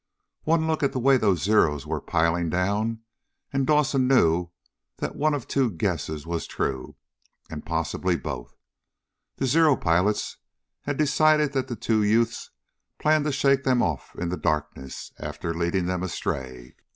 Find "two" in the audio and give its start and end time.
5.47-5.69, 11.75-12.01